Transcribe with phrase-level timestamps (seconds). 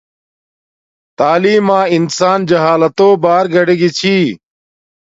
[1.19, 4.17] تعلیم ما انسان جہالتو بار گاڈگی چھی